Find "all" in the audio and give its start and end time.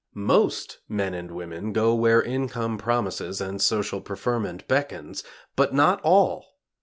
6.01-6.55